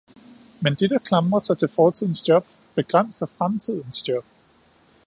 [0.63, 4.25] Men de, der klamrer sig til fortidens job, begrænser fremtidens job.